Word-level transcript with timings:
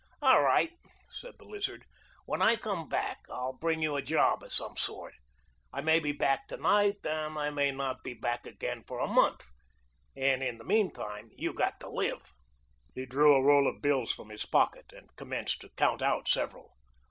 "All 0.19 0.41
right," 0.41 0.71
said 1.11 1.35
the 1.37 1.47
Lizard. 1.47 1.85
"When 2.25 2.41
I 2.41 2.55
come 2.55 2.89
back 2.89 3.19
I'll 3.29 3.53
bring 3.53 3.83
you 3.83 3.95
a 3.95 4.01
job 4.01 4.41
of 4.41 4.51
some 4.51 4.75
sort. 4.75 5.13
I 5.71 5.81
may 5.81 5.99
be 5.99 6.11
back 6.11 6.47
to 6.47 6.57
night, 6.57 7.05
and 7.05 7.37
I 7.37 7.51
may 7.51 7.69
not 7.69 8.03
be 8.03 8.15
back 8.15 8.47
again 8.47 8.83
for 8.87 8.97
a 8.99 9.05
month, 9.05 9.45
and 10.15 10.41
in 10.41 10.57
the 10.57 10.63
mean 10.63 10.91
time 10.91 11.29
you 11.37 11.53
got 11.53 11.79
to 11.81 11.87
live." 11.91 12.33
He 12.95 13.05
drew 13.05 13.35
a 13.35 13.43
roll 13.43 13.67
of 13.67 13.83
bills 13.83 14.11
from 14.11 14.29
his 14.29 14.43
pocket 14.47 14.91
and 14.91 15.15
commenced 15.17 15.61
to 15.61 15.69
count 15.77 16.01
out 16.01 16.27
several. 16.27 16.71